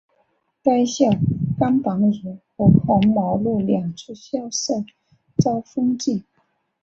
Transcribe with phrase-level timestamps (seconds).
[0.63, 1.09] 该校
[1.59, 4.83] 甘榜汝和红毛路两处校舍
[5.37, 6.23] 遭封禁。